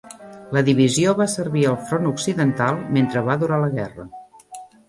La 0.55 0.63
divisió 0.69 1.11
va 1.19 1.27
servir 1.33 1.67
al 1.73 1.77
front 1.91 2.09
occidental 2.13 2.83
mentre 2.99 3.25
va 3.29 3.39
durar 3.45 3.63
la 3.67 3.73
guerra. 3.81 4.09